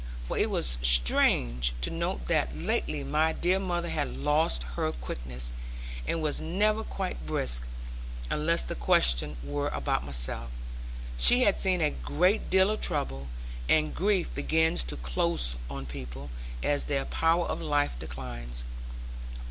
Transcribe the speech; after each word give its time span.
For 0.23 0.35
it 0.35 0.49
was 0.49 0.79
strange 0.81 1.73
to 1.81 1.91
note 1.91 2.27
that 2.27 2.57
lately 2.57 3.03
my 3.03 3.33
dear 3.33 3.59
mother 3.59 3.89
had 3.89 4.17
lost 4.17 4.63
her 4.75 4.91
quickness, 4.91 5.53
and 6.07 6.23
was 6.23 6.41
never 6.41 6.83
quite 6.83 7.23
brisk, 7.27 7.61
unless 8.27 8.63
the 8.63 8.73
question 8.73 9.37
were 9.43 9.67
about 9.67 10.03
myself. 10.03 10.49
She 11.19 11.43
had 11.43 11.59
seen 11.59 11.81
a 11.81 11.91
great 11.91 12.49
deal 12.49 12.71
of 12.71 12.81
trouble; 12.81 13.27
and 13.69 13.93
grief 13.93 14.33
begins 14.33 14.81
to 14.85 14.97
close 14.97 15.55
on 15.69 15.85
people, 15.85 16.31
as 16.63 16.85
their 16.85 17.05
power 17.05 17.45
of 17.45 17.61
life 17.61 17.99
declines. 17.99 18.63